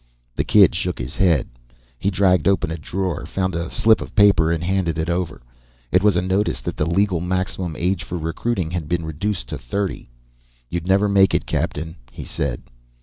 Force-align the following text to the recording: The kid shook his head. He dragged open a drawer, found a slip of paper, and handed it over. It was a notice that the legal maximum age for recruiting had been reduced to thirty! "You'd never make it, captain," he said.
The 0.35 0.43
kid 0.43 0.73
shook 0.73 0.97
his 0.97 1.15
head. 1.15 1.47
He 1.99 2.09
dragged 2.09 2.47
open 2.47 2.71
a 2.71 2.75
drawer, 2.79 3.23
found 3.27 3.53
a 3.53 3.69
slip 3.69 4.01
of 4.01 4.15
paper, 4.15 4.51
and 4.51 4.63
handed 4.63 4.97
it 4.97 5.11
over. 5.11 5.43
It 5.91 6.01
was 6.01 6.15
a 6.15 6.23
notice 6.23 6.59
that 6.61 6.75
the 6.75 6.87
legal 6.89 7.19
maximum 7.19 7.75
age 7.75 8.03
for 8.03 8.17
recruiting 8.17 8.71
had 8.71 8.89
been 8.89 9.05
reduced 9.05 9.47
to 9.49 9.59
thirty! 9.59 10.09
"You'd 10.71 10.87
never 10.87 11.07
make 11.07 11.35
it, 11.35 11.45
captain," 11.45 11.97
he 12.11 12.23
said. 12.23 12.63